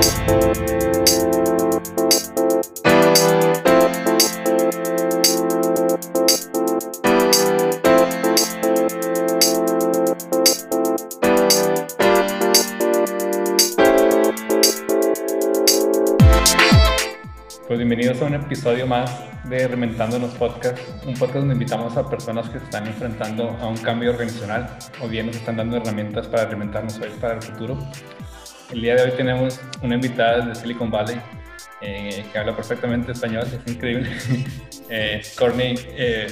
[0.00, 0.16] Pues
[17.78, 22.48] bienvenidos a un episodio más de Reventando los Podcasts, un podcast donde invitamos a personas
[22.48, 26.44] que se están enfrentando a un cambio organizacional o bien nos están dando herramientas para
[26.44, 27.76] alimentarnos hoy para el futuro.
[28.72, 31.20] El día de hoy tenemos una invitada de Silicon Valley
[31.80, 34.08] eh, que habla perfectamente español, es increíble.
[34.88, 36.28] eh, Courtney eh,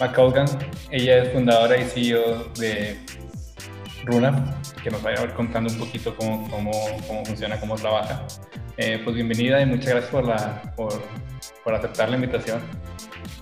[0.00, 0.46] McColgan,
[0.90, 2.98] ella es fundadora y CEO de
[4.04, 6.72] Runa, que nos va a ir contando un poquito cómo, cómo,
[7.06, 8.24] cómo funciona, cómo trabaja.
[8.78, 11.02] Eh, pues bienvenida y muchas gracias por, la, por,
[11.62, 12.60] por, aceptar la invitación.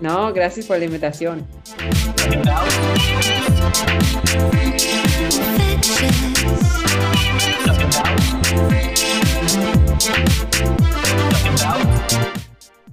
[0.00, 1.46] No, gracias por la invitación.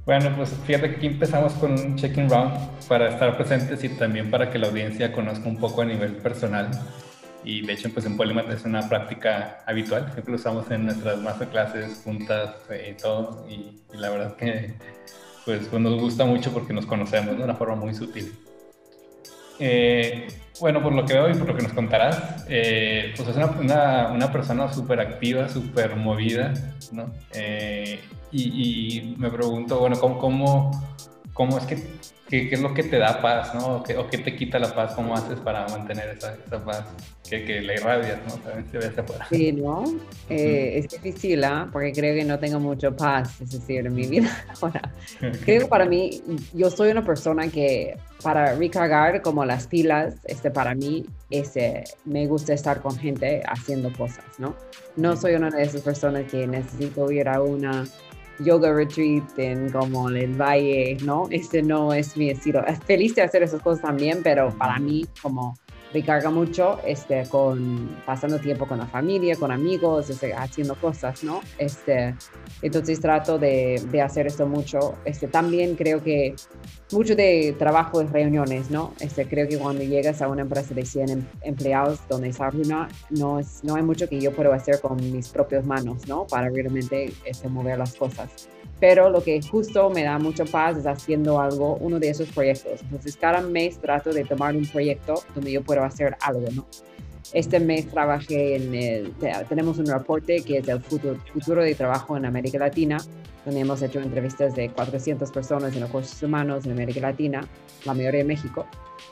[0.06, 2.52] Bueno, pues fíjate que aquí empezamos con un check-in round
[2.88, 6.72] para estar presentes y también para que la audiencia conozca un poco a nivel personal
[7.44, 11.20] y de hecho pues en Polymath es una práctica habitual, siempre lo usamos en nuestras
[11.22, 14.74] masterclasses juntas eh, y todo y, y, la verdad que
[15.46, 18.34] pues, pues, nos gusta mucho porque nos conocemos de una forma muy sutil.
[19.60, 20.28] Eh,
[20.60, 24.10] bueno, por lo que veo y por lo que nos contarás, eh, pues es una,
[24.12, 26.54] una, persona súper activa, súper movida,
[26.92, 27.12] ¿no?
[27.34, 28.00] Eh,
[28.32, 30.72] y, me pregunto, bueno, ¿cómo, cómo,
[31.40, 31.78] cómo es que
[32.30, 33.78] ¿Qué, ¿Qué, es lo que te da paz, no?
[33.78, 34.94] ¿O qué, ¿O qué, te quita la paz?
[34.94, 36.86] ¿Cómo haces para mantener esa, esa paz?
[37.28, 38.36] Que, que la irradias, ¿no?
[38.36, 39.26] También se ve hacia afuera.
[39.30, 39.84] Sí, ¿no?
[40.30, 41.66] Eh, es difícil, ¿eh?
[41.72, 44.30] Porque creo que no tengo mucho paz, es decir, en mi vida
[44.62, 44.94] ahora.
[45.44, 46.22] Creo que para mí,
[46.54, 52.28] yo soy una persona que para recargar como las pilas, este, para mí, ese, me
[52.28, 54.56] gusta estar con gente haciendo cosas, ¿no?
[54.96, 57.86] No soy una de esas personas que necesito ir a una
[58.40, 61.28] yoga retreat en como el valle, ¿no?
[61.30, 62.66] Este no es mi estilo.
[62.66, 65.58] Es feliz de hacer esas cosas también, pero para mí como
[65.94, 71.42] recarga mucho este, con pasando tiempo con la familia, con amigos, este, haciendo cosas, ¿no?
[71.58, 72.16] Este,
[72.62, 74.96] entonces trato de, de, hacer esto mucho.
[75.06, 76.36] Este, también creo que
[76.92, 78.94] mucho de trabajo es reuniones, ¿no?
[79.00, 83.40] Este, creo que cuando llegas a una empresa de 100 empleados donde está una, no,
[83.40, 86.26] es, no hay mucho que yo puedo hacer con mis propias manos, ¿no?
[86.28, 90.88] Para realmente este, mover las cosas pero lo que justo me da mucha paz es
[90.88, 92.82] haciendo algo, uno de esos proyectos.
[92.82, 96.66] Entonces, cada mes trato de tomar un proyecto donde yo puedo hacer algo, ¿no?
[97.34, 99.14] Este mes trabajé en el,
[99.48, 102.98] tenemos un reporte que es el futuro, futuro de trabajo en América Latina,
[103.46, 107.48] donde hemos hecho entrevistas de 400 personas en recursos humanos en América Latina,
[107.86, 108.66] la mayoría en México,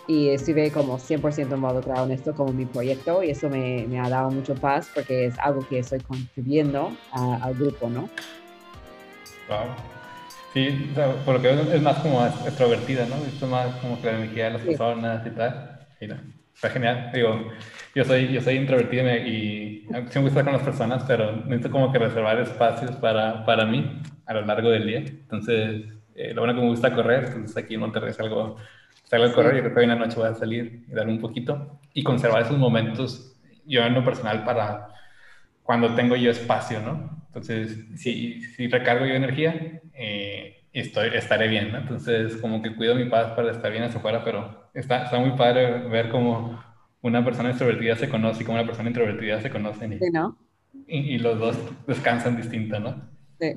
[0.07, 4.09] y estuve como 100% involucrado en esto como mi proyecto y eso me, me, ha
[4.09, 8.09] dado mucho paz porque es algo que estoy contribuyendo a, al grupo, ¿no?
[9.47, 9.75] Wow.
[10.53, 13.15] Sí, o sea, por lo que veo es más como extrovertida, ¿no?
[13.25, 14.67] Esto más como que la energía de las sí.
[14.69, 15.79] personas y tal.
[16.01, 16.15] Y no,
[16.53, 17.11] está genial.
[17.13, 17.51] Digo,
[17.93, 21.91] yo soy, yo soy introvertido y sí me gusta con las personas, pero necesito como
[21.91, 24.99] que reservar espacios para, para mí a lo largo del día.
[24.99, 28.57] Entonces, eh, lo bueno que me gusta correr, entonces aquí en Monterrey salgo,
[29.03, 31.07] salgo a correr y creo que hoy en la noche voy a salir y dar
[31.07, 34.89] un poquito y conservar esos momentos, yo en lo personal, para
[35.61, 37.26] cuando tengo yo espacio, ¿no?
[37.37, 41.77] Entonces, si, si recargo yo energía, eh, estoy, estaré bien, ¿no?
[41.77, 45.37] Entonces, como que cuido mi paz para estar bien hacia afuera, pero está, está muy
[45.37, 46.59] padre ver cómo
[47.01, 49.93] una persona extrovertida se conoce y cómo una persona introvertida se conocen.
[49.93, 50.35] Y, sí, ¿no?
[50.87, 53.01] y, y, los dos descansan distinto, ¿no?
[53.39, 53.53] Sí.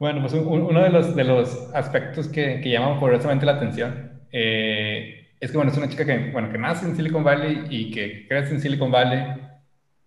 [0.00, 4.20] Bueno, pues un, uno de los, de los aspectos que, que llaman poderosamente la atención
[4.32, 7.92] eh, es que, bueno, es una chica que, bueno, que nace en Silicon Valley y
[7.92, 9.51] que crece en Silicon Valley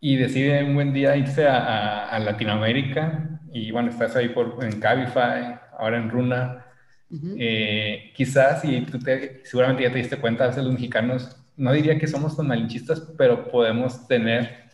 [0.07, 4.63] y decide un buen día irse a, a, a Latinoamérica y bueno, estás ahí por,
[4.63, 6.63] en Cabify, ahora en Runa.
[7.09, 7.35] Uh -huh.
[7.39, 11.19] eh, quizás, y tú te, seguramente ya te diste cuenta, a veces los mexicanos,
[11.57, 14.69] no diría que somos tan malinchistas, pero podemos tener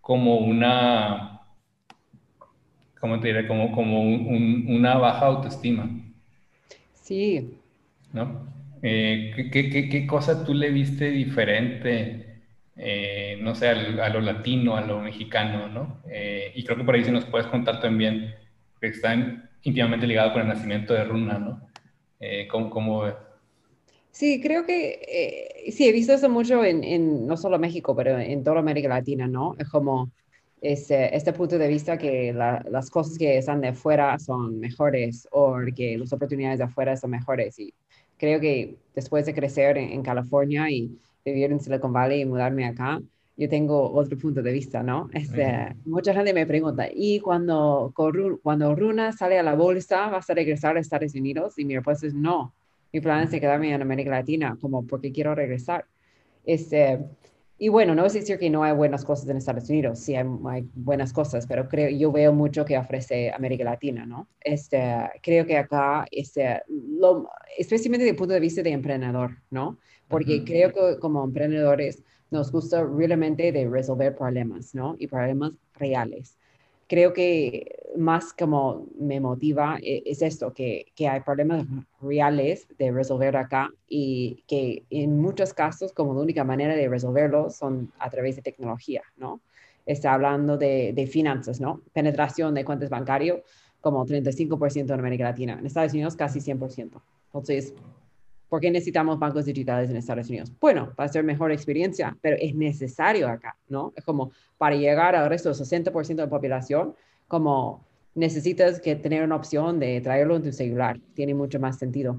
[0.00, 1.40] como una,
[2.98, 3.46] ¿cómo te diré?
[3.46, 5.84] Como, como un, un, una baja autoestima.
[6.94, 7.58] Sí.
[8.10, 8.24] ¿No?
[8.82, 12.25] Eh, ¿qué, qué, ¿Qué cosa tú le viste diferente?
[12.78, 16.02] Eh, no sé, a lo latino, a lo mexicano, ¿no?
[16.10, 18.34] Eh, y creo que por ahí sí nos puedes contar también,
[18.80, 21.60] que están íntimamente ligados con el nacimiento de Runa, ¿no?
[22.20, 23.14] Eh, ¿cómo, ¿Cómo ves?
[24.10, 28.42] Sí, creo que eh, sí, he visto eso mucho en, no solo México, pero en
[28.42, 29.54] toda América Latina, ¿no?
[29.58, 30.10] Es como
[30.62, 35.28] este, este punto de vista que la, las cosas que están de afuera son mejores
[35.32, 37.58] o que las oportunidades de afuera son mejores.
[37.58, 37.74] Y
[38.16, 40.98] creo que después de crecer en California y
[41.32, 43.00] vivir en Silicon Valley y mudarme acá,
[43.36, 45.10] yo tengo otro punto de vista, ¿no?
[45.12, 47.92] Este, Mucha gente me pregunta, ¿y cuando,
[48.42, 51.58] cuando Runa sale a la bolsa, vas a regresar a Estados Unidos?
[51.58, 52.54] Y mi respuesta es no.
[52.92, 55.84] Mi plan es quedarme en América Latina, como porque quiero regresar.
[56.44, 57.00] Este,
[57.58, 60.24] y bueno, no es decir que no hay buenas cosas en Estados Unidos, sí hay,
[60.74, 64.28] buenas cosas, pero creo, yo veo mucho que ofrece América Latina, ¿no?
[64.40, 64.82] Este,
[65.22, 69.78] creo que acá, este, lo, especialmente desde el punto de vista de emprendedor, ¿no?
[70.08, 74.96] Porque creo que como emprendedores, nos gusta realmente de resolver problemas, ¿no?
[74.98, 76.36] Y problemas reales.
[76.86, 81.66] Creo que más como me motiva e, es esto, que, que hay problemas
[82.00, 87.56] reales de resolver acá y que en muchos casos como la única manera de resolverlos
[87.56, 89.40] son a través de tecnología, ¿no?
[89.84, 91.80] Está hablando de, de finanzas, ¿no?
[91.92, 93.40] Penetración de cuentas bancarios
[93.80, 95.56] como 35% en América Latina.
[95.58, 97.00] En Estados Unidos casi 100%.
[97.26, 97.72] Entonces,
[98.56, 100.50] ¿Por qué necesitamos bancos digitales en Estados Unidos?
[100.58, 103.92] Bueno, para hacer mejor experiencia, pero es necesario acá, ¿no?
[103.94, 106.94] Es como para llegar al resto del 60% de la población,
[107.28, 110.98] como necesitas que tener una opción de traerlo en tu celular.
[111.12, 112.18] Tiene mucho más sentido.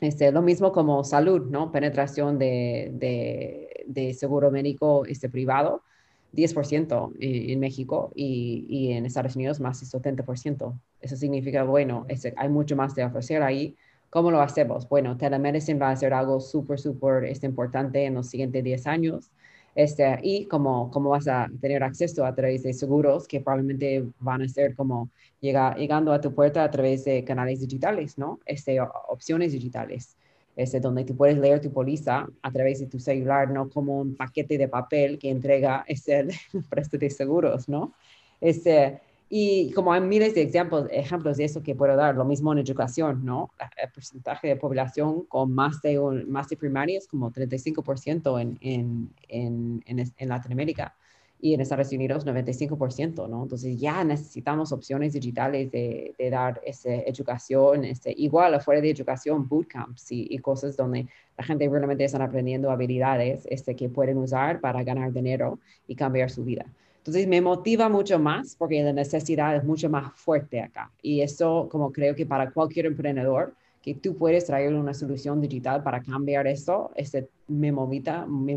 [0.00, 1.70] Este, lo mismo como salud, ¿no?
[1.70, 5.84] Penetración de, de, de seguro médico este, privado,
[6.32, 10.76] 10% en, México y, y, en Estados Unidos más de 70%.
[11.00, 13.76] Eso significa, bueno, este, hay mucho más de ofrecer ahí
[14.12, 14.86] ¿Cómo lo hacemos?
[14.90, 19.30] Bueno, telemedicine va a ser algo súper, súper este, importante en los siguientes 10 años.
[19.74, 24.42] Este, y cómo, cómo vas a tener acceso a través de seguros que probablemente van
[24.42, 25.08] a ser como
[25.40, 28.38] llega, llegando a tu puerta a través de canales digitales, ¿no?
[28.44, 30.18] Este, opciones digitales,
[30.56, 34.14] este, donde tú puedes leer tu póliza a través de tu celular, no como un
[34.14, 36.28] paquete de papel que entrega este,
[36.68, 37.94] presto de seguros, ¿no?
[38.42, 39.00] Este,
[39.34, 42.58] y como hay miles de ejemplos, ejemplos de eso que puedo dar, lo mismo en
[42.58, 43.50] educación, ¿no?
[43.82, 48.58] El porcentaje de población con más de, un, más de primaria es como 35% en,
[48.60, 50.94] en, en, en, Latinoamérica
[51.40, 53.44] y en Estados Unidos 95%, ¿no?
[53.44, 59.48] Entonces ya necesitamos opciones digitales de, de dar esa educación, este, igual afuera de educación,
[59.48, 61.08] bootcamps y, y, cosas donde
[61.38, 66.28] la gente realmente están aprendiendo habilidades este, que pueden usar para ganar dinero y cambiar
[66.28, 66.66] su vida.
[67.02, 70.92] Entonces me motiva mucho más porque la necesidad es mucho más fuerte acá.
[71.02, 75.82] Y eso como creo que para cualquier emprendedor, que tú puedes traer una solución digital
[75.82, 78.56] para cambiar esto, este, me, movita, me,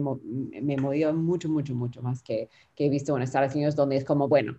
[0.62, 4.06] me motiva mucho, mucho, mucho más que, que he visto en Estados Unidos, donde es
[4.06, 4.56] como, bueno,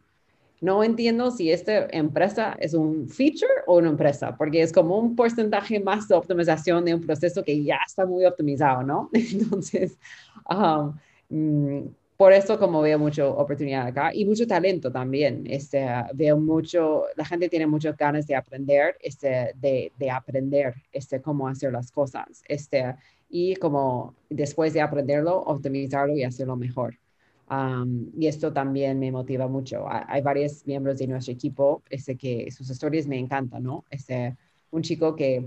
[0.61, 5.15] no entiendo si esta empresa es un feature o una empresa, porque es como un
[5.15, 9.11] porcentaje más de optimización de un proceso que ya está muy optimizado, ¿no?
[9.13, 9.97] Entonces,
[10.51, 10.95] um,
[11.29, 15.45] mm, por eso como veo mucha oportunidad acá y mucho talento también.
[15.47, 21.21] Este, veo mucho, la gente tiene muchas ganas de aprender, este, de, de aprender este,
[21.21, 22.43] cómo hacer las cosas.
[22.49, 22.95] Este,
[23.29, 26.99] y como después de aprenderlo, optimizarlo y hacerlo mejor.
[28.19, 29.87] y esto también me motiva mucho.
[29.89, 33.85] Hay, varios miembros de nuestro equipo este, que sus historias me encantan, ¿no?
[33.91, 34.37] Este,
[34.71, 35.45] un chico que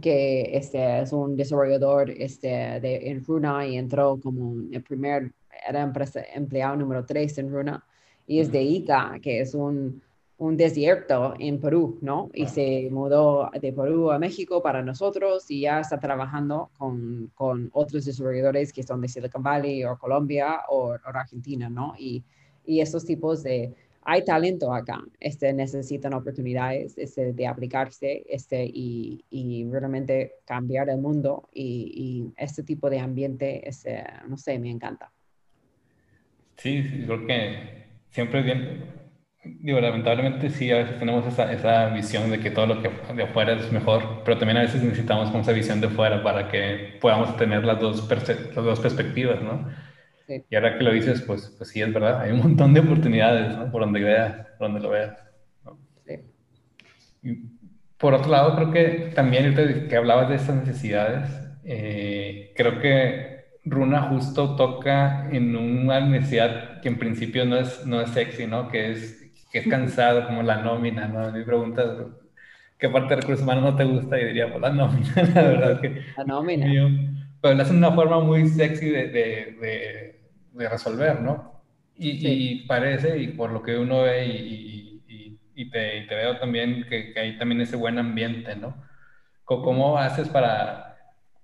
[0.00, 2.48] que este, es un desarrollador este,
[2.80, 5.32] de, en Runa y entró como el primer
[5.68, 7.84] era empresa, empleado número 3 en Runa,
[8.26, 10.02] y es de Ica, que es un,
[10.40, 12.30] un desierto en Perú, ¿no?
[12.32, 17.68] Y se mudó de Perú a México para nosotros y ya está trabajando con, con
[17.74, 21.94] otros desarrolladores que son de Silicon Valley o Colombia o, Argentina, ¿no?
[21.98, 22.24] Y,
[22.64, 23.74] y estos tipos de...
[24.02, 30.96] Hay talento acá, este, necesitan oportunidades este, de aplicarse este, y, y realmente cambiar el
[30.96, 35.12] mundo y, y este tipo de ambiente, este, no sé, me encanta.
[36.60, 38.84] Sí, sí, creo que siempre es bien,
[39.44, 43.22] digo, lamentablemente sí, a veces tenemos esa, esa visión de que todo lo que de
[43.22, 46.98] afuera es mejor, pero también a veces necesitamos como esa visión de fuera para que
[47.00, 49.70] podamos tener las dos, las dos perspectivas, ¿no?
[50.26, 50.44] Sí.
[50.50, 53.56] Y ahora que lo dices, pues, pues sí, es verdad, hay un montón de oportunidades,
[53.56, 53.70] ¿no?
[53.72, 55.16] Por donde veas, por donde lo veas.
[55.64, 55.78] ¿no?
[56.06, 56.20] Sí.
[57.22, 57.36] Y
[57.96, 59.54] por otro lado, creo que también
[59.88, 61.30] que hablabas de estas necesidades,
[61.64, 63.39] eh, creo que
[63.70, 68.68] Runa justo toca en una necesidad que en principio no es, no es sexy, ¿no?
[68.68, 71.30] Que es, que es cansado, como la nómina, ¿no?
[71.30, 71.98] Me preguntas,
[72.78, 74.20] ¿qué parte de recursos humanos no te gusta?
[74.20, 76.02] Y diría, pues la nómina, la verdad que...
[76.16, 76.66] La nómina.
[77.40, 80.20] pero la hacen una forma muy sexy de, de,
[80.52, 81.62] de, resolver, ¿no?
[81.96, 86.38] Y, y, parece, y por lo que uno ve, y, y, y te, te, veo
[86.38, 88.74] también, que, que hay también ese buen ambiente, ¿no?
[89.44, 90.89] ¿Cómo haces para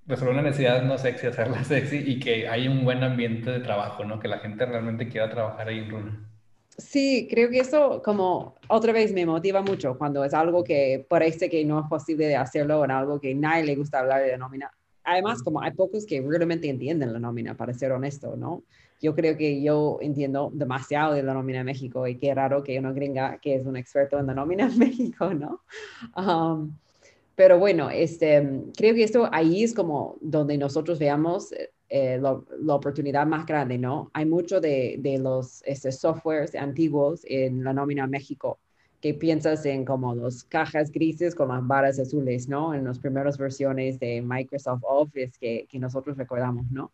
[0.06, 4.04] resolver una necesidad no sexy, hacerla sexy y que hay un buen ambiente de trabajo,
[4.04, 4.18] ¿no?
[4.18, 6.30] Que la gente realmente quiera trabajar ahí en Runa.
[6.78, 11.48] Sí, creo que eso como otra vez me motiva mucho cuando es algo que parece
[11.48, 14.38] que no es posible de hacerlo en algo que nadie le gusta hablar de la
[14.38, 14.70] nómina.
[15.04, 18.62] Además, como hay pocos que realmente entienden la nómina, para ser honesto, ¿no?
[19.00, 22.78] yo creo que yo entiendo demasiado de la nómina en México y qué raro que
[22.78, 25.60] una gringa que es un experto en la nómina en México, ¿no?
[26.16, 26.76] Um,
[27.36, 31.52] pero bueno, este, creo que esto ahí es como donde nosotros veamos
[31.88, 34.10] eh, la oportunidad más grande, ¿no?
[34.14, 38.58] Hay mucho de, de los este, softwares antiguos en la nómina México
[39.00, 42.74] que piensas en como los cajas grises con las varas azules, ¿no?
[42.74, 46.90] En las primeras versiones de Microsoft Office que, que nosotros recordamos, ¿no?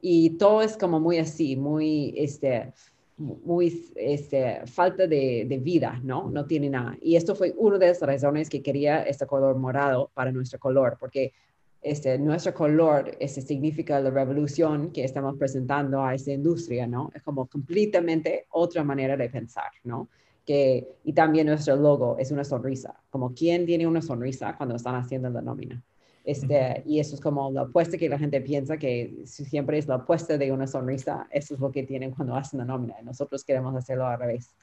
[0.00, 2.72] Y todo es como muy así, muy, este,
[3.16, 6.30] muy este, falta de, vida, ¿no?
[6.30, 6.96] No tiene nada.
[7.00, 10.96] Y esto fue una de las razones que quería este color morado para nuestro color,
[10.98, 11.32] porque
[11.80, 17.10] este, nuestro color este, significa la revolución que estamos presentando a esta industria, ¿no?
[17.14, 20.08] Es como completamente otra manera de pensar, ¿no?
[20.44, 24.96] Que, y también nuestro logo es una sonrisa, como quién tiene una sonrisa cuando están
[24.96, 25.82] haciendo la nómina.
[26.24, 29.96] Este, y eso es como la apuesta que la gente piensa que siempre es la
[29.96, 32.94] apuesta de una sonrisa, eso es lo que tienen cuando hacen la nómina.
[33.02, 34.54] Nosotros queremos hacerlo al revés.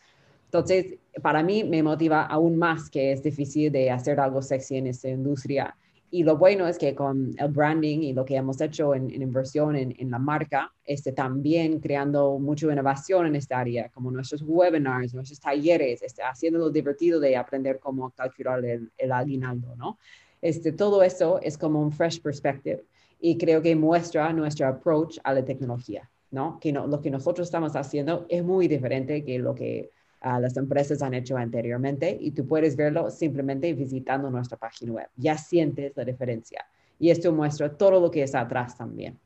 [0.46, 4.88] Entonces, para mí me motiva aún más que es difícil de hacer algo sexy en
[4.88, 5.78] esta industria.
[6.10, 9.78] Y lo bueno es que con el branding y lo que hemos hecho en, inversión
[9.78, 15.40] en, la marca, este, también creando mucha innovación en esta área, como nuestros webinars, nuestros
[15.40, 20.00] talleres, este, haciéndolo divertido de aprender cómo calcular el, el aguinaldo, ¿no?
[20.42, 22.84] Este, todo eso es como un fresh perspective
[23.20, 26.60] y creo que muestra nuestro approach a la tecnología, ¿no?
[26.60, 29.92] Que no, lo que nosotros estamos haciendo es muy diferente que lo que
[30.26, 35.08] uh, las empresas han hecho anteriormente y tú puedes verlo simplemente visitando nuestra página web.
[35.16, 36.66] Ya sientes la diferencia
[36.98, 39.20] y esto muestra todo lo que está atrás también.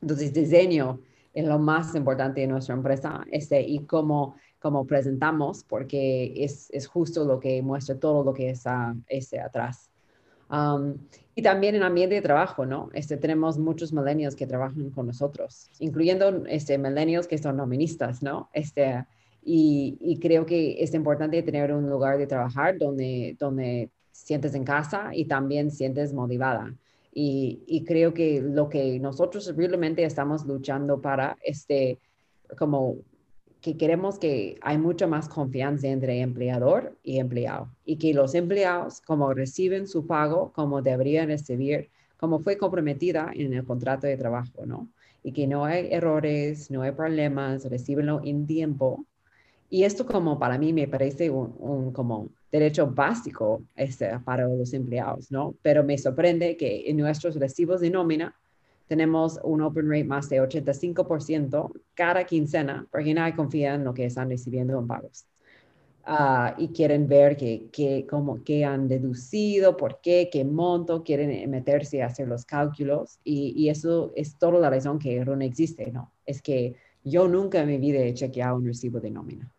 [0.00, 1.00] Entonces, diseño
[1.32, 6.86] es lo más importante de nuestra empresa este, y cómo, cómo presentamos, porque es, es
[6.86, 9.90] justo lo que muestra todo lo que está este, atrás
[11.34, 12.90] y también en ambiente de trabajo, ¿no?
[12.92, 18.48] Este, tenemos muchos millennials que trabajan con nosotros, incluyendo este, millennials que son noministas, ¿no?
[18.52, 19.04] Este,
[19.42, 24.64] y, y, creo que es importante tener un lugar de trabajar donde, donde sientes en
[24.64, 26.74] casa y también sientes motivada.
[27.12, 31.98] Y, y creo que lo que nosotros realmente estamos luchando para, este,
[32.56, 32.96] como
[33.64, 39.00] que queremos que hay mucha más confianza entre empleador y empleado y que los empleados
[39.00, 44.66] como reciben su pago como deberían recibir, como fue comprometida en el contrato de trabajo,
[44.66, 44.90] ¿no?
[45.22, 49.06] Y que no hay errores, no hay problemas, recibenlo en tiempo.
[49.70, 54.74] Y esto como para mí me parece un, un como derecho básico este, para los
[54.74, 55.54] empleados, ¿no?
[55.62, 58.36] Pero me sorprende que en nuestros recibos de nómina
[58.86, 64.06] tenemos un open rate más de 85% cada quincena, porque nadie confía en lo que
[64.06, 65.26] están recibiendo en pagos.
[66.06, 68.06] Ah, y quieren ver qué que,
[68.44, 73.18] que han deducido, por qué, qué monto, quieren meterse a hacer los cálculos.
[73.24, 76.12] Y, y eso es toda la razón que RUN existe, ¿no?
[76.26, 79.50] Es que yo nunca en mi vida he chequeado un recibo de nómina.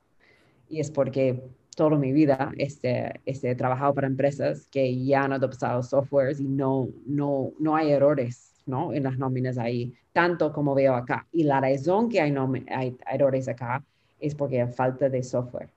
[0.70, 1.42] Y es porque
[1.76, 6.48] toda mi vida este, este, he trabajado para empresas que ya han adoptado softwares y
[6.48, 8.94] no, no, no hay errores ¿no?
[8.94, 11.28] En las nóminas ahí, tanto como veo acá.
[11.32, 12.34] Y la razón que hay,
[12.70, 13.84] hay errores acá
[14.20, 15.70] es porque hay falta de software.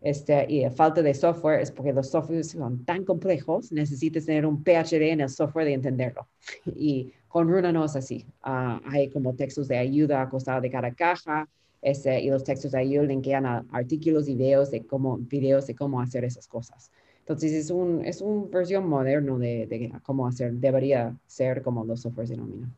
[0.00, 4.46] Este, y la falta de software es porque los softwares son tan complejos, necesitas tener
[4.46, 6.26] un PhD en el software de entenderlo.
[6.76, 8.24] Y con Runa no es así.
[8.42, 11.48] Ah, hay como textos de ayuda acostados de cada caja,
[11.82, 15.74] este, y los textos de ayuda linkean a artículos y videos de cómo, videos de
[15.74, 16.90] cómo hacer esas cosas.
[17.26, 22.02] Entonces es un, es un versión moderno de, de, cómo hacer, debería ser como los
[22.02, 22.70] softwares de nómina.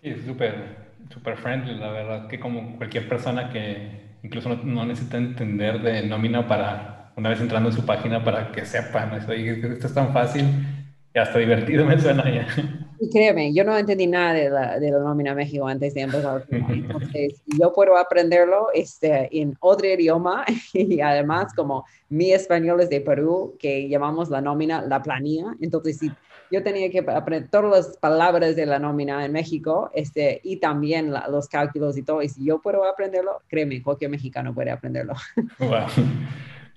[0.00, 0.54] Sí, súper,
[1.12, 6.46] súper friendly, la verdad, que como cualquier persona que incluso no, necesita entender de nómina
[6.46, 9.16] para, una vez entrando en su página, para que sepa, ¿no?
[9.16, 10.44] Esto es tan fácil
[11.12, 12.46] y hasta divertido me suena ya.
[13.02, 16.44] Y créeme, yo no entendí nada de la, de la nómina México antes de empezar.
[16.50, 23.00] Entonces, yo puedo aprenderlo este, en otro idioma y además como mi español es de
[23.00, 25.54] Perú, que llamamos la nómina la planilla.
[25.62, 26.12] Entonces, si
[26.50, 31.10] yo tenía que aprender todas las palabras de la nómina en México este, y también
[31.30, 32.22] los cálculos y todo.
[32.22, 35.14] Y si yo puedo aprenderlo, créeme, cualquier mexicano puede aprenderlo.
[35.58, 35.86] Wow.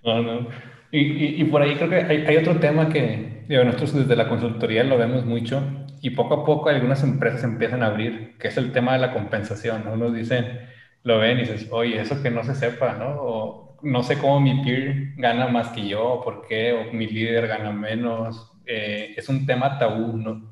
[0.03, 0.48] No, no.
[0.96, 4.30] Y, y, por ahí creo que hay, hay otro tema que digo, nosotros desde la
[4.30, 5.62] consultoría lo vemos mucho
[6.02, 9.14] y poco a poco algunas empresas empiezan a abrir, que es el tema de la
[9.14, 10.12] compensación, ¿no?
[10.12, 10.70] Dicen,
[11.04, 13.22] lo ven y dices, oye, eso que no se sepa, ¿no?
[13.22, 17.48] O no sé cómo mi peer gana más que yo, por qué, o mi líder
[17.48, 18.52] gana menos.
[18.66, 20.52] Eh, es un tema tabú, ¿no?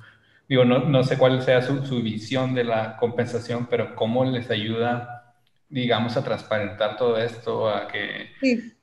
[0.50, 4.50] Digo, no, no sé cuál sea su, su, visión de la compensación, pero cómo les
[4.50, 5.36] ayuda,
[5.70, 8.32] digamos, a transparentar todo esto, a que...
[8.42, 8.74] Sí.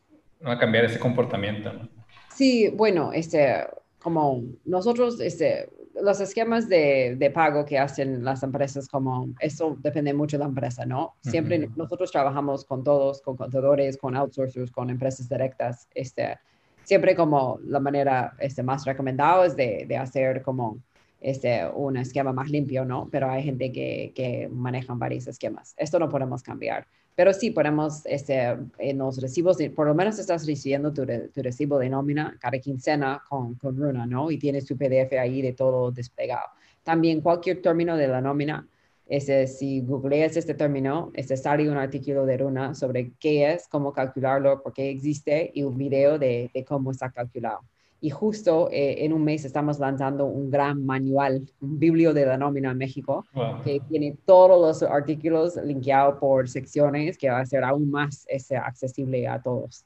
[0.44, 1.88] A cambiar ese comportamiento, ¿no?
[2.34, 3.66] Sí, bueno, este,
[4.00, 5.68] como nosotros, este,
[6.00, 10.48] los esquemas de, de, pago que hacen las empresas, como eso depende mucho de la
[10.48, 11.14] empresa, ¿no?
[11.22, 15.88] Siempre nosotros trabajamos con todos, con contadores, con outsourcers, con empresas directas.
[15.94, 16.38] Este,
[16.84, 20.78] siempre como la manera este, más recomendada es de, de hacer como
[21.20, 23.08] este, un esquema más limpio, ¿no?
[23.10, 25.74] Pero hay gente que, que manejan varios esquemas.
[25.76, 26.86] Esto no podemos cambiar.
[27.18, 31.76] Pero sí podemos, este, en los recibos, por lo menos estás recibiendo tu, tu, recibo
[31.76, 34.30] de nómina cada quincena con, con Runa, ¿no?
[34.30, 36.46] Y tienes tu PDF ahí de todo desplegado.
[36.84, 38.68] También cualquier término de la nómina,
[39.08, 43.92] este, si googleas este término, este, sale un artículo de Runa sobre qué es, cómo
[43.92, 47.62] calcularlo, por qué existe y un video de, de cómo está calculado.
[48.00, 52.36] Y justo eh, en un mes estamos lanzando un gran manual, un biblio de la
[52.36, 53.24] nómina en México,
[53.64, 58.56] que tiene todos los artículos linkeados por secciones, que va a ser aún más este,
[58.56, 59.84] accesible a todos.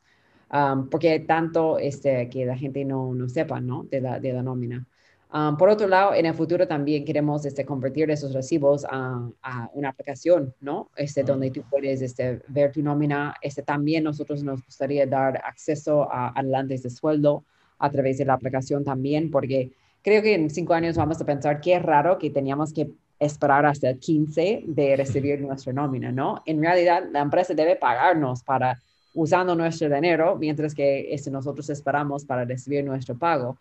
[0.53, 3.85] Um, porque tanto este, que la gente no, no sepa ¿no?
[3.85, 4.87] De, la, de la nómina.
[5.33, 9.71] Um, por otro lado, en el futuro también queremos este, convertir esos recibos a, a
[9.73, 10.91] una aplicación, ¿no?
[10.95, 13.35] Este, Donde tú puedes este, ver tu nómina.
[13.41, 17.45] Este, también nosotros nos gustaría dar acceso a adelantes de sueldo
[17.83, 19.73] a través de la aplicación también, porque
[20.03, 23.91] creo que en cinco años vamos a pensar qué raro que teníamos que esperar hasta
[23.91, 26.43] el 15 de recibir nuestra nómina, ¿no?
[26.47, 28.79] En realidad, la empresa debe pagarnos para
[29.15, 33.59] usando nuestro dinero, mientras que este, nosotros esperamos para recibir nuestro pago.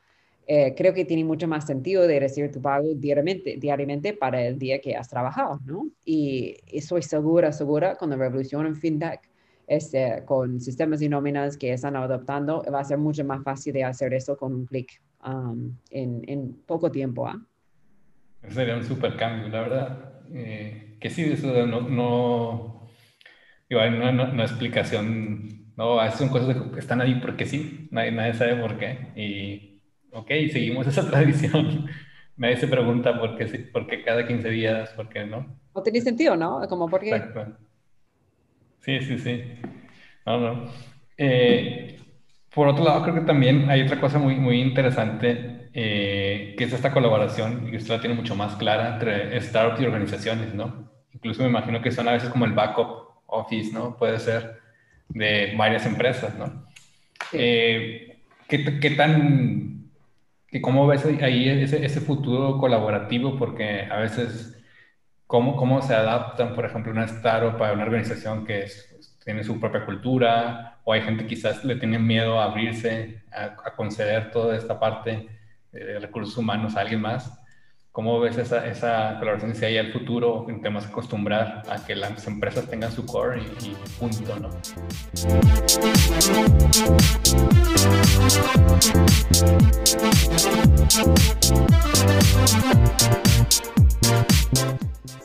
[0.48, 4.60] Eh, creo que tiene mucho más sentido de recibir tu pago diariamente, diariamente para el
[4.60, 5.88] día que has trabajado, ¿no?
[6.06, 9.31] Y estoy segura, segura, con la revolución en FinTech,
[9.68, 13.84] este, con sistemas y nóminas que están adoptando, va a ser mucho más fácil de
[13.84, 17.28] hacer eso con un clic um, en, en, poco tiempo.
[17.28, 17.40] ¿ah?
[18.50, 20.14] Sería un super cambio, la verdad.
[20.34, 22.88] Eh, que sí, eso no, no,
[23.70, 28.34] igual no, no, no, explicación, no, son cosas que están ahí porque sí, nadie, nadie
[28.34, 29.12] sabe por qué.
[29.16, 31.88] Y, ok, seguimos esa tradición.
[32.38, 35.60] Nadie se pregunta por qué, por qué cada 15 días, por qué no.
[35.76, 36.68] No tiene sentido, ¿no?
[36.68, 37.16] Como por qué.
[37.16, 37.58] Exacto.
[38.82, 39.44] Sí, sí, sí.
[40.26, 40.72] No, no.
[41.18, 42.00] Eh,
[42.54, 46.74] por otro lado, creo que también hay otra cosa muy, muy interesante, eh, que es
[46.74, 50.90] esta colaboración, y usted la tiene mucho más clara entre startups y organizaciones, ¿no?
[51.14, 53.98] Incluso me imagino que son a veces como el backup office, ¿no?
[53.98, 54.60] Puede ser
[55.10, 56.66] de varias empresas, ¿no?
[57.34, 59.92] Eh, ¿qué, ¿qué, tan,
[60.48, 63.38] que cómo ves ahí ese, ese futuro colaborativo?
[63.38, 64.61] Porque a veces
[65.32, 68.66] cómo, cómo se adaptan, por ejemplo, una startup a una organización que
[69.24, 73.72] tiene su propia cultura, o hay gente que quizás le tiene miedo a abrirse, a,
[73.78, 75.30] conceder toda esta parte
[75.72, 77.32] de recursos humanos a alguien más.
[77.94, 81.96] ¿Cómo ves esa, esa colaboración si hay al futuro en temas de acostumbrar a que
[81.96, 84.50] las empresas tengan su core y, y punto, ¿no?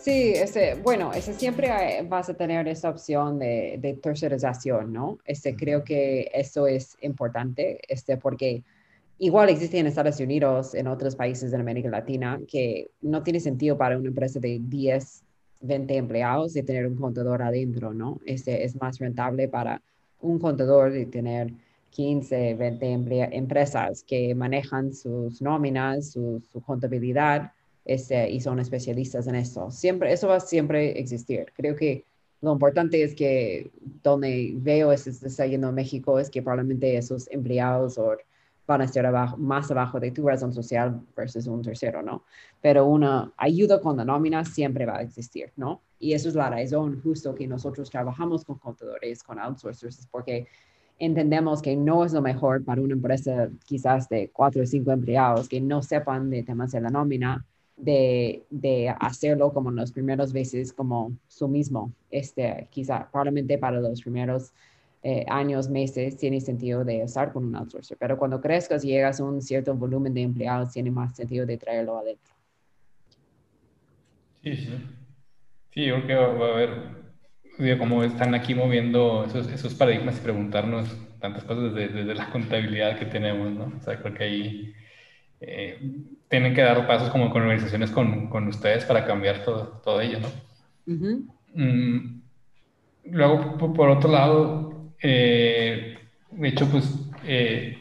[0.07, 1.69] Sí, ese, bueno, ese siempre
[2.09, 5.19] vas a tener esa opción de, de tercerización, ¿no?
[5.25, 8.62] Este, creo que eso es importante, este, porque
[9.19, 13.77] igual existe en Estados Unidos, en otros países de América Latina, que no tiene sentido
[13.77, 15.25] para una empresa de 10,
[15.62, 18.21] 20 empleados de tener un contador adentro, ¿no?
[18.27, 19.83] Este, es más rentable para
[20.21, 21.53] un contador de tener
[21.90, 22.92] 15, 20
[23.33, 27.51] empresas que manejan sus nóminas, su, su contabilidad
[27.87, 29.70] este, y son especialistas en eso.
[29.70, 31.46] Siempre, eso va a siempre existir.
[31.55, 32.05] Creo que
[32.42, 33.70] lo importante es que
[34.03, 38.16] donde veo está yendo a México es que probablemente esos empleados o
[38.66, 42.25] van a estar abajo, más abajo de tu razón social versus un tercero, ¿no?
[42.61, 45.81] Pero una ayuda con la nómina siempre va a existir, ¿no?
[46.01, 50.49] Y eso es la razón justo que nosotros trabajamos con contadores, con outsourcers, porque
[50.99, 55.49] entendemos que no es lo mejor para una empresa quizás de cuatro o cinco empleados
[55.49, 57.46] que no sepan de temas de la nómina,
[57.77, 61.93] de, hacerlo como en los primeros veces como su mismo.
[62.11, 64.53] Este, quizá probablemente para los primeros
[65.03, 69.21] eh, años, meses, tiene sentido de estar con un outsourcer, pero cuando crezcas y llegas
[69.21, 72.35] a un cierto volumen de empleados, tiene más sentido de traerlo adentro.
[74.43, 74.71] Sí, sí.
[75.71, 80.23] Sí, yo creo que va a haber, como están aquí moviendo esos, esos paradigmas y
[80.23, 80.89] preguntarnos
[81.21, 83.73] tantas cosas desde, desde la contabilidad que tenemos, ¿no?
[83.79, 84.75] O sea, creo que ahí
[85.47, 85.79] eh,
[86.29, 90.19] tienen que dar pasos como con organizaciones con, con ustedes para cambiar todo, todo ello,
[90.19, 90.29] ¿no?
[91.55, 92.21] Mm,
[93.05, 95.99] luego, por, otro lado, eh,
[96.33, 96.93] de hecho, pues,
[97.25, 97.79] eh,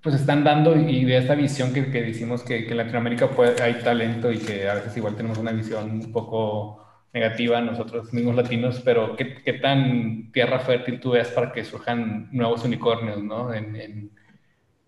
[0.00, 3.60] pues están dando y de esta visión que, que decimos que, que, en Latinoamérica puede,
[3.60, 8.36] hay talento y que a veces igual tenemos una visión un poco negativa nosotros mismos
[8.36, 13.52] latinos, pero ¿qué, qué tan tierra fértil tú ves para que surjan nuevos unicornios, ¿no?
[13.52, 14.17] En, en,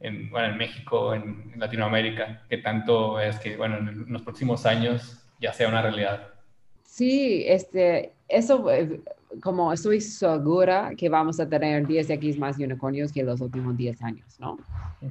[0.00, 5.18] en, bueno, en México, en, Latinoamérica, que tanto es que, bueno, en los próximos años
[5.40, 6.28] ya sea una realidad.
[6.84, 9.00] Sí, este, eso, eh,
[9.42, 14.40] como estoy segura que vamos a tener 10x más unicornios que los últimos 10 años,
[14.40, 14.58] ¿no?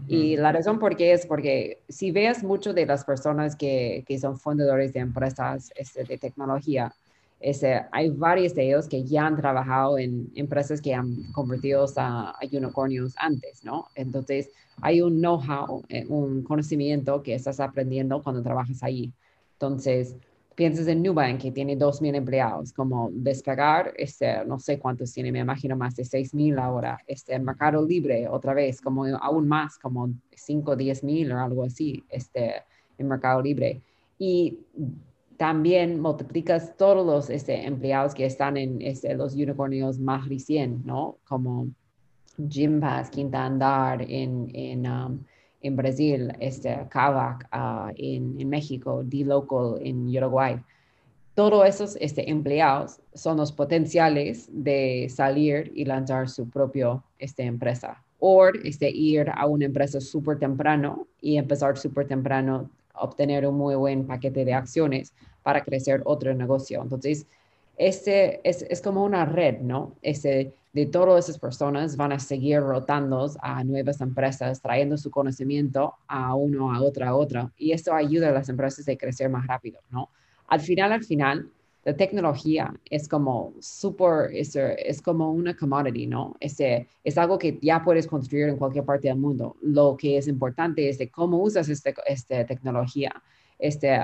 [0.07, 4.19] Y la razón por qué es porque si veas mucho de las personas que, que
[4.19, 6.93] son fundadores de empresas este, de tecnología,
[7.39, 12.31] este, hay varios de ellos que ya han trabajado en empresas que han convertido a,
[12.31, 13.87] a unicornios antes, ¿no?
[13.95, 14.49] Entonces,
[14.81, 19.13] hay un know-how, eh, un conocimiento que estás aprendiendo cuando trabajas ahí.
[19.53, 20.15] Entonces,
[20.55, 25.39] piensas en Nubank, que tiene 2.000 empleados, como despegar, este, no sé cuántos tiene, me
[25.39, 26.99] imagino más de 6.000 ahora.
[27.07, 32.03] Este, Mercado Libre, otra vez, como aún más, como 5 o 10.000 o algo así,
[32.09, 32.63] este,
[32.97, 33.81] en Mercado Libre.
[34.17, 34.59] Y
[35.39, 41.15] también multiplicas todos los este, empleados que están en este, los unicornios más recién, ¿no?
[41.23, 41.69] Como
[42.37, 45.23] Gympass, Quinta Andar en, en, um,
[45.61, 50.59] en Brasil, este, Kavak uh, en, en, México, D-Local en Uruguay.
[51.35, 58.03] Todos esos este, empleados son los potenciales de salir y lanzar su propia este, empresa.
[58.19, 62.69] O este, ir a una empresa súper temprano y empezar súper temprano,
[63.01, 66.81] obtener un muy buen paquete de acciones para crecer otro negocio.
[66.81, 67.25] Entonces,
[67.77, 69.95] este es, es como una red, ¿no?
[70.01, 75.95] Este, de todas esas personas van a seguir rotando a nuevas empresas, trayendo su conocimiento
[76.07, 77.51] a uno, a otra, a otra.
[77.57, 80.09] Y esto ayuda a las empresas a crecer más rápido, ¿no?
[80.47, 81.49] Al final, al final,
[81.85, 86.35] la tecnología es como súper, es, es, como una commodity, ¿no?
[86.39, 89.55] Este, es algo que ya puedes construir en cualquier parte del mundo.
[89.61, 93.11] Lo que es importante es de cómo usas esta este tecnología.
[93.57, 93.97] Este,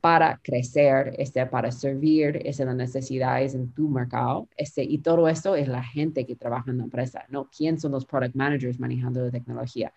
[0.00, 4.48] para crecer, este, para servir este, las necesidades en tu mercado.
[4.56, 7.50] Este, y todo esto es la gente que trabaja en la empresa, ¿no?
[7.50, 9.92] ¿Quién son los product managers manejando la tecnología?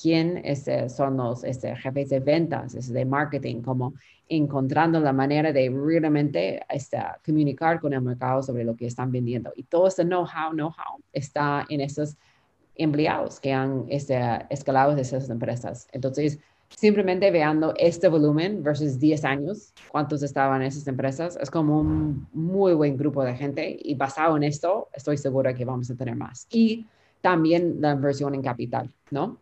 [0.00, 3.62] ¿Quién este, son los este, jefes de ventas, este, de marketing?
[3.62, 3.94] Como
[4.28, 9.52] encontrando la manera de realmente este, comunicar con el mercado sobre lo que están vendiendo.
[9.54, 12.16] Y todo ese know-how, know-how está en esos
[12.74, 15.86] empleados que han escalado de esas empresas.
[15.92, 16.38] Entonces,
[16.76, 22.26] simplemente veando este volumen versus 10 años, cuántos estaban en esas empresas, es como un
[22.32, 26.16] muy buen grupo de gente y basado en esto, estoy segura que vamos a tener
[26.16, 26.46] más.
[26.50, 26.86] Y
[27.20, 29.38] también la inversión en capital, ¿no?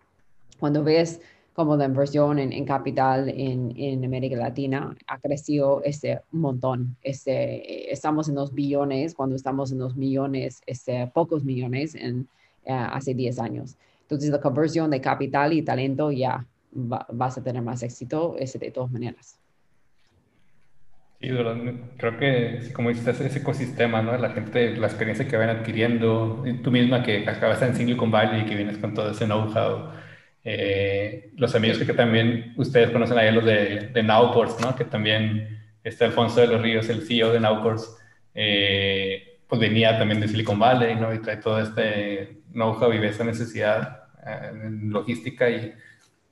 [0.61, 1.21] Cuando ves
[1.55, 6.97] como la inversión en, capital en, en, América Latina ha crecido este, montón.
[7.03, 12.29] Este, estamos en los billones, cuando estamos en los millones, este, pocos millones en,
[12.65, 13.77] eh, hace 10 años.
[14.03, 18.71] Entonces la conversión de capital y talento ya vas a tener más éxito ese, de
[18.71, 19.37] todas maneras.
[21.21, 21.29] Sí,
[21.99, 24.17] creo que, como dices, ese ecosistema, ¿no?
[24.17, 28.45] La gente, la experiencia que van adquiriendo, tú misma que acabas en Silicon Valley y
[28.47, 29.91] que vienes con todo ese know-how,
[30.45, 34.75] eh, los amigos que, también ustedes conocen ahí, los de, de Nowports, ¿no?
[34.75, 37.97] Que también está Alfonso de los Ríos, el CEO de Nowports,
[38.35, 41.13] eh, pues venía también de Silicon Valley, ¿no?
[41.13, 45.73] Y trae todo este know-how y esa necesidad eh, logística y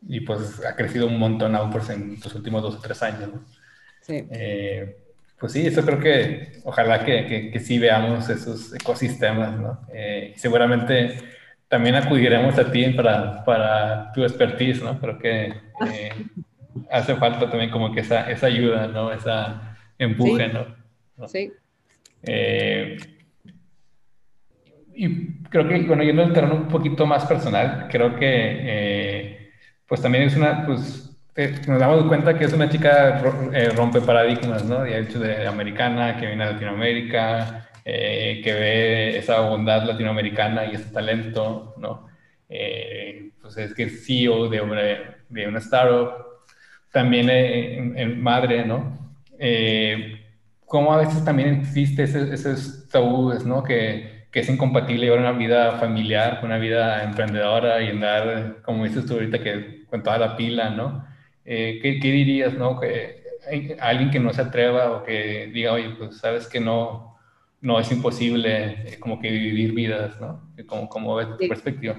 [0.07, 3.31] y pues ha crecido un montón por en los últimos dos o tres años.
[4.03, 4.27] Sí.
[4.31, 4.97] Eh,
[5.39, 9.87] pues sí, eso creo que ojalá que, que, sí veamos esos ecosistemas, ¿no?
[9.93, 11.17] Eh, seguramente
[11.69, 14.99] también acudiremos a ti para, para tu expertise, ¿no?
[14.99, 15.55] Creo que
[15.87, 16.11] eh,
[16.91, 19.13] hace falta también como que esa, esa ayuda, ¿no?
[19.13, 20.67] Esa empuje, ¿no?
[21.27, 21.53] Sí.
[24.95, 29.51] y creo que, bueno, yendo al terreno un poquito más personal, creo que
[29.87, 31.09] pues también es una, pues
[31.69, 34.83] nos damos cuenta que es una chica eh, rompe paradigmas, ¿no?
[34.83, 40.75] De hecho, de americana, que viene a Latinoamérica, eh, que ve esa bondad latinoamericana y
[40.75, 42.07] ese talento, ¿no?
[42.51, 44.83] Eh, pues es que es CEO de, una,
[45.31, 46.11] de una startup,
[46.93, 48.99] también en, madre, ¿no?
[50.67, 53.63] cómo a veces también existe ese, esos tabúes, ¿no?
[53.63, 59.07] Que, que es incompatible llevar una vida familiar una vida emprendedora y andar, como dices
[59.07, 61.07] tú ahorita, que con toda la pila, ¿no?
[61.47, 62.79] Eh, ¿qué, ¿qué, dirías, no?
[62.79, 63.23] Que
[63.81, 67.18] alguien que no se atreva o que diga, oye, pues sabes que no,
[67.61, 70.41] no es imposible eh, como que vivir vidas, ¿no?
[70.67, 71.97] Como, como ves tu perspectiva.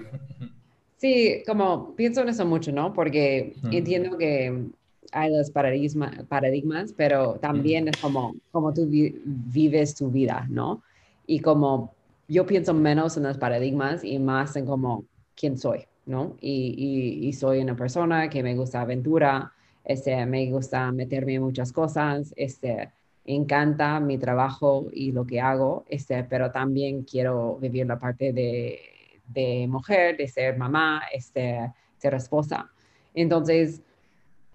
[0.97, 2.93] Sí, como pienso en eso mucho, ¿no?
[2.93, 4.65] Porque entiendo que
[5.11, 10.83] hay los paradigmas, paradigmas pero también es como, como tú vives tu vida, ¿no?
[11.25, 11.93] Y como
[12.27, 16.35] yo pienso menos en los paradigmas y más en como quién soy, ¿no?
[16.41, 19.53] Y, y, soy una persona que me gusta aventura,
[19.85, 22.89] este, me gusta meterme en muchas cosas, este,
[23.35, 28.79] encanta mi trabajo y lo que hago, este, pero también quiero vivir la parte de,
[29.27, 32.69] de mujer, de ser mamá, este, ser esposa.
[33.13, 33.81] Entonces,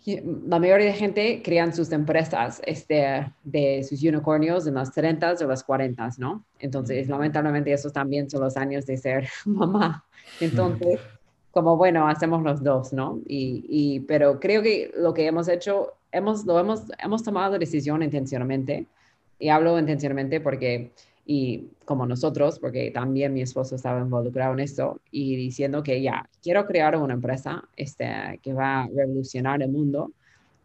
[0.07, 5.47] la mayoría de gente crean sus empresas este, de sus unicornios en las 30 o
[5.47, 6.45] las 40, ¿no?
[6.59, 10.05] Entonces, lamentablemente, esos también son los años de ser mamá.
[10.41, 11.01] Entonces,
[11.51, 13.21] como bueno, hacemos los dos, ¿no?
[13.27, 17.59] Y, y, pero creo que lo que hemos hecho, hemos, lo hemos, hemos tomado la
[17.59, 18.87] decisión intencionalmente.
[19.39, 20.93] Y hablo intencionalmente porque
[21.27, 26.29] y como nosotros, porque también mi esposo estaba involucrado en esto y diciendo que ya,
[26.43, 30.13] quiero crear una empresa este, que va a revolucionar el mundo,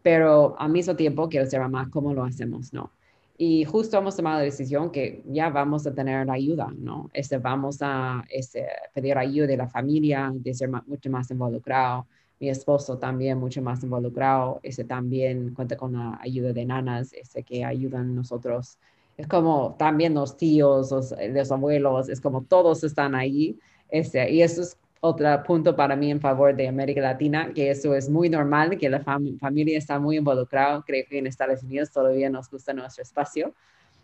[0.02, 2.90] pero al mismo tiempo quiero ser más cómo lo hacemos, ¿no?
[3.38, 7.08] Y justo hemos tomado la decisión que ya vamos a tener ayuda, ¿no?
[7.14, 12.06] Este, vamos a este, pedir ayuda de la familia, de ser mucho más involucrado.
[12.40, 14.60] Mi esposo también mucho más involucrado.
[14.62, 18.78] Este también cuenta con la ayuda de nanas este, que ayudan nosotros
[19.20, 23.58] es como también los tíos, los, los abuelos, es como todos están ahí.
[23.90, 27.94] Este, y eso es otro punto para mí en favor de América Latina, que eso
[27.94, 30.82] es muy normal, que la familia está muy involucrada.
[30.86, 33.52] Creo que en Estados Unidos todavía nos gusta nuestro espacio,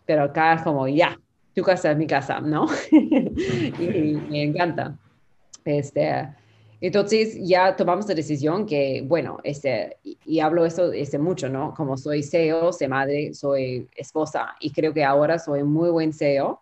[0.04, 1.18] pero acá es como, ya,
[1.54, 2.66] tu casa es mi casa, ¿no?
[2.90, 4.98] y, me encanta.
[5.64, 6.28] Este,
[6.80, 11.72] entonces ya tomamos la decisión que, bueno, este, y, hablo eso este, mucho, ¿no?
[11.74, 16.60] Como soy CEO, soy madre, soy esposa y creo que ahora soy muy buen CEO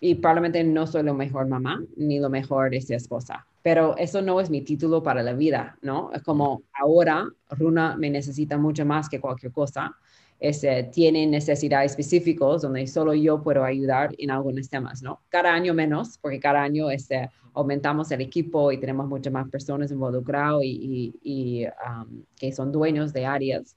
[0.00, 4.40] y probablemente no soy la mejor mamá ni lo mejor este, esposa, pero eso no
[4.40, 6.10] es mi título para la vida, ¿no?
[6.12, 9.96] Es como ahora Runa me necesita mucho más que cualquier cosa
[10.42, 15.20] este, tienen necesidades específicas donde solo yo puedo ayudar en algunos temas, ¿no?
[15.28, 19.92] Cada año menos, porque cada año este, aumentamos el equipo y tenemos muchas más personas
[19.92, 23.76] involucradas y, y, um, que son dueños de áreas.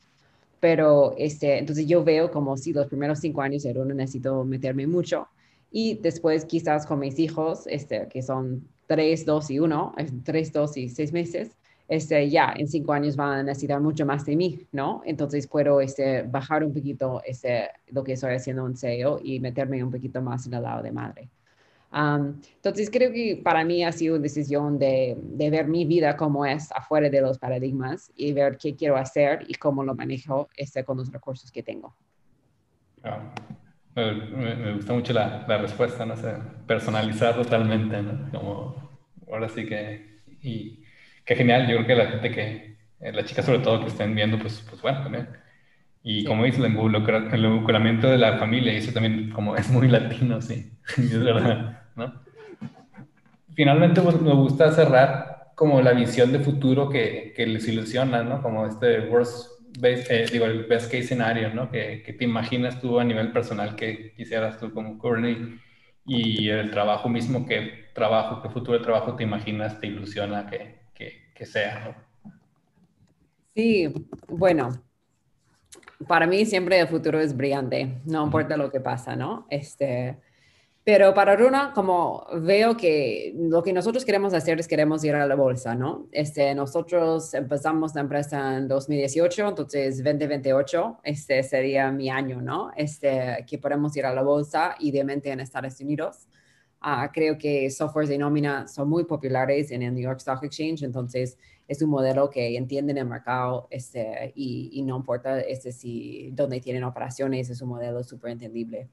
[0.60, 4.88] Pero este, entonces yo veo como si los primeros cinco años de no necesito meterme
[4.88, 5.28] mucho
[5.72, 10.78] y después quizás con mis hijos, este, que son tres, dos y uno, tres, dos
[10.78, 11.52] y seis meses,
[11.88, 15.02] este, ya en cinco años van a necesitar mucho más de mí, ¿no?
[15.06, 19.84] Entonces puedo este, bajar un poquito este, lo que estoy haciendo en SEO y meterme
[19.84, 21.30] un poquito más en el lado de madre.
[21.94, 26.46] entonces creo que para mí ha sido una decisión de, de, ver mi vida como
[26.46, 30.84] es afuera de los paradigmas y ver qué quiero hacer y cómo lo manejo este,
[30.84, 31.96] con los recursos que tengo.
[33.96, 36.18] Me, gusta mucho la, la, respuesta, ¿no?
[36.18, 36.34] sé,
[36.68, 38.30] personalizar totalmente, ¿no?
[38.32, 38.90] Como
[39.32, 40.16] ahora sí que...
[40.42, 40.85] Y,
[41.26, 41.68] qué genial.
[41.68, 44.66] Yo creo que la gente que, eh, las chicas sobre todo que estén viendo, pues,
[44.70, 45.28] pues bueno, también.
[46.04, 50.40] Y como dices, el, involucramiento de la familia, y eso también como es muy latino,
[50.42, 52.14] sí, es verdad, ¿no?
[53.56, 58.42] Finalmente pues, me gusta cerrar como la visión de futuro que, que les ilusiona, ¿no?
[58.42, 61.72] Como este worst base, eh, digo, el best case scenario, ¿no?
[61.72, 65.60] Que, que, te imaginas tú a nivel personal que quisieras tú como Courtney
[66.06, 70.85] y el trabajo mismo, que trabajo, qué futuro de trabajo te imaginas, te ilusiona que,
[71.36, 71.96] que sea.
[73.54, 73.94] Sí,
[74.28, 74.70] bueno,
[76.08, 79.46] para mí siempre el futuro es brillante, no importa lo que pasa, ¿no?
[79.50, 80.18] Este,
[80.84, 85.26] pero para Runa, como veo que lo que nosotros queremos hacer es queremos ir a
[85.26, 86.08] la bolsa, ¿no?
[86.12, 92.72] Este, nosotros empezamos la empresa en 2018, entonces 2028, este sería mi año, ¿no?
[92.76, 96.28] Este, que podemos ir a la bolsa, idealmente en Estados Unidos.
[96.82, 100.84] Ah, creo que softwares de nómina son muy populares en el New York Stock Exchange,
[100.84, 106.60] entonces es un modelo que entienden el mercado este, y, no importa este, si dónde
[106.60, 108.90] tienen operaciones, es un modelo súper entendible.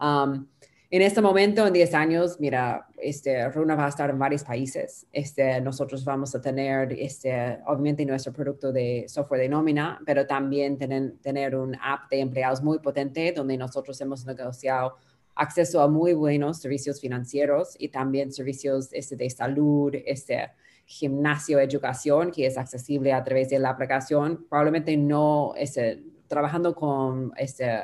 [0.00, 0.46] Um,
[0.88, 5.04] en este momento, en 10 años, mira, este, Runa va a estar en varios países.
[5.12, 10.78] Este, nosotros vamos a tener, este, obviamente, nuestro producto de software de nómina, pero también
[10.78, 14.94] tener, tener un app de empleados muy potente donde nosotros hemos negociado
[15.36, 20.50] acceso a muy buenos servicios financieros y también servicios este, de salud, este,
[20.86, 24.46] gimnasio, educación, que es accesible a través de la aplicación.
[24.48, 27.80] Probablemente no este, trabajando con este,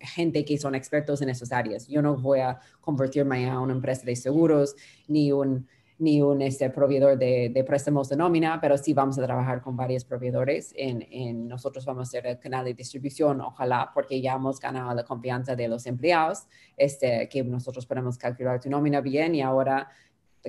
[0.00, 1.86] gente que son expertos en esas áreas.
[1.86, 4.74] Yo no voy a convertirme a una empresa de seguros
[5.06, 5.68] ni un
[5.98, 9.76] ni un este, proveedor de, de, préstamos de nómina, pero sí vamos a trabajar con
[9.76, 10.72] varios proveedores.
[10.76, 15.04] En, nosotros vamos a ser el canal de distribución, ojalá, porque ya hemos ganado la
[15.04, 19.88] confianza de los empleados, este, que nosotros podemos calcular tu nómina bien y ahora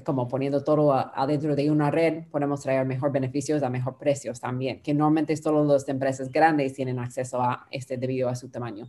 [0.03, 4.81] como poniendo todo adentro de una red, podemos traer mejor beneficios a mejor precios también,
[4.81, 8.87] que normalmente solo las empresas grandes tienen acceso a este debido a su tamaño.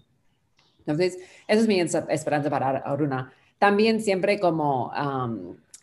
[0.81, 3.33] Entonces, esa es mi esperanza para Aruna.
[3.59, 4.93] También siempre como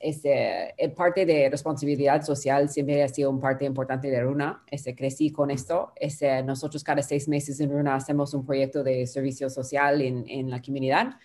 [0.03, 4.61] este, parte de responsabilidad social siempre ha sido un parte importante de Runa.
[4.69, 5.93] Este, crecí con esto.
[5.95, 10.49] Este, nosotros cada seis meses en Runa hacemos un proyecto de servicio social en, en
[10.49, 11.15] la comunidad.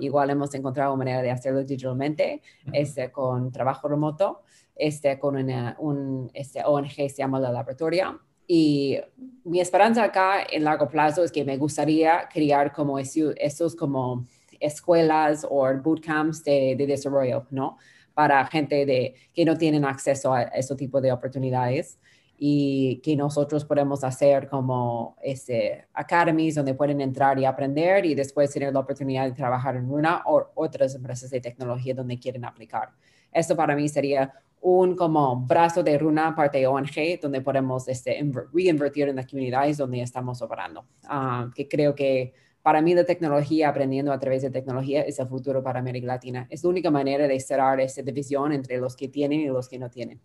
[0.00, 2.40] igual hemos encontrado manera de hacerlo digitalmente,
[2.72, 4.40] este, con trabajo remoto,
[4.74, 8.18] este, con una, un este, ONG se llama La Laboratoria.
[8.46, 8.98] Y
[9.44, 14.24] mi esperanza acá en largo plazo es que me gustaría crear como esos como
[14.60, 17.78] escuelas o bootcamps de, de desarrollo, ¿no?
[18.14, 21.98] Para gente de, que no tienen acceso a ese tipo de oportunidades
[22.40, 28.52] y que nosotros podemos hacer como este, academies donde pueden entrar y aprender y después
[28.52, 32.90] tener la oportunidad de trabajar en una o otras empresas de tecnología donde quieren aplicar.
[33.32, 39.08] Esto para mí sería un como brazo de Runa, parte ONG, donde podemos este, reinvertir
[39.08, 40.86] en las comunidades donde estamos operando.
[41.04, 45.28] Ah, que creo que para mí la tecnología, aprendiendo a través de tecnología, es el
[45.28, 46.46] futuro para América Latina.
[46.50, 49.78] Es la única manera de cerrar esa división entre los que tienen y los que
[49.78, 50.20] no tienen.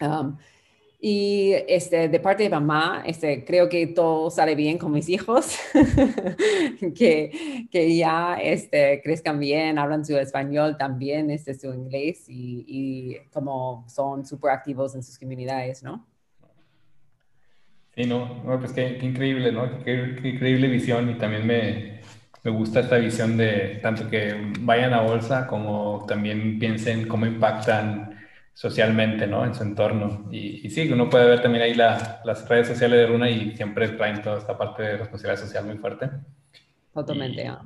[0.00, 0.36] Um,
[1.02, 5.56] y este, de parte de mamá, este, creo que todo sale bien con mis hijos,
[6.94, 13.16] que, que, ya este, crezcan bien, hablan su español también, este, su inglés y, y
[13.30, 16.06] como son súper activos en sus comunidades, ¿no?
[18.00, 19.84] Sí, no, pues qué, increíble, ¿no?
[19.84, 22.00] Qué, increíble visión y también me,
[22.42, 28.18] me, gusta esta visión de tanto que vayan a bolsa como también piensen cómo impactan
[28.54, 29.44] socialmente, ¿no?
[29.44, 30.28] En su entorno.
[30.30, 33.86] Y, y sí, uno puede ver también ahí las redes sociales de Runa y siempre
[33.88, 36.08] traen toda esta parte de responsabilidad social muy fuerte.
[36.94, 37.42] Totalmente.
[37.42, 37.60] Y, ah.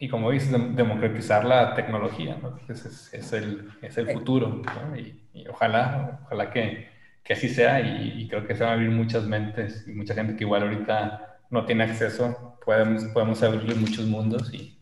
[0.00, 2.58] y como dices, democratizar la tecnología, ¿no?
[2.68, 4.96] Es, es, el, es el futuro, ¿no?
[4.96, 6.97] Y, y ojalá, ojalá que
[7.28, 10.34] que así sea y, creo que se van a abrir muchas mentes y mucha gente
[10.34, 14.78] que igual ahorita no tiene acceso, podemos, podemos abrirle muchos mundos y,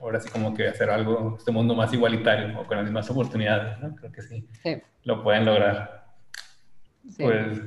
[0.00, 3.78] ahora sí como que hacer algo, este mundo más igualitario o con las mismas oportunidades,
[3.78, 3.94] ¿no?
[3.94, 4.48] Creo que sí,
[5.04, 6.06] lo pueden lograr.
[7.18, 7.60] Pues,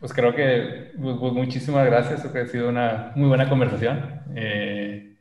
[0.00, 4.22] pues creo que pues, pues muchísimas gracias, creo que ha sido una muy buena conversación.
[4.34, 5.16] Eh,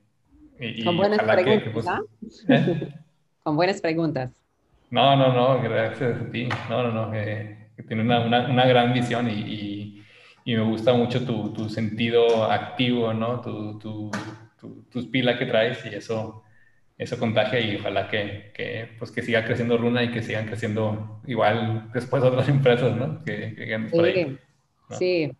[0.62, 2.00] y, Con buenas preguntas.
[2.22, 2.94] Pues, ¿eh?
[3.44, 4.32] Con buenas preguntas.
[4.89, 6.48] No, no, no, gracias a ti.
[6.70, 7.13] No, no, no.
[7.13, 10.02] Eh, que tiene una, una, gran visión y,
[10.46, 13.42] y, me gusta mucho tu, tu sentido activo, ¿no?
[13.42, 14.12] Tu, tu,
[14.90, 16.44] tus pilas que traes y eso,
[16.98, 21.22] eso contagia y ojalá que, que, pues que siga creciendo Runa y que sigan creciendo
[21.28, 23.24] igual después otras empresas, ¿no?
[23.24, 24.38] Que, que por ahí,
[24.92, 25.32] sí,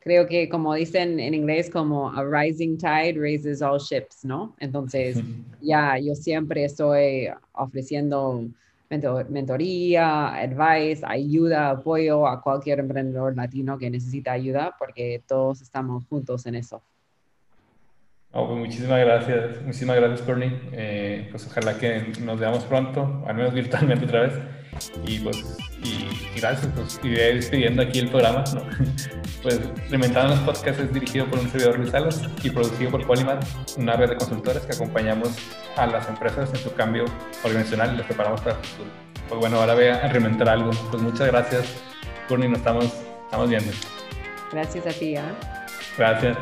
[0.00, 4.54] creo que como dicen en inglés, como a rising tide raises all ships, ¿no?
[4.60, 5.20] Entonces,
[5.60, 8.44] ya yo siempre estoy ofreciendo
[9.28, 16.46] mentoría, advice, ayuda, apoyo a cualquier emprendedor latino que necesita ayuda, porque todos estamos juntos
[16.46, 16.82] en eso.
[18.30, 20.58] Pues muchísimas gracias, muchísimas gracias, Courtney.
[20.72, 24.32] Eh, pues ojalá que nos veamos pronto, al menos virtualmente otra vez.
[25.06, 28.44] Y pues, y, gracias, pues iré despidiendo aquí el programa.
[28.54, 28.62] ¿no?
[29.42, 33.44] Pues Reinventando los Podcasts es dirigido por un servidor Luis Salas y producido por Polymath,
[33.76, 35.30] una red de consultores que acompañamos
[35.76, 37.06] a las empresas en su cambio
[37.42, 38.90] organizacional y los preparamos para el futuro.
[39.28, 40.70] Pues bueno, ahora voy a reinventar algo.
[40.92, 41.64] Pues muchas gracias,
[42.28, 42.84] Courtney, nos estamos,
[43.24, 43.72] estamos viendo.
[44.52, 45.16] Gracias a ti.
[45.16, 45.22] ¿eh?
[45.98, 46.38] Gracias.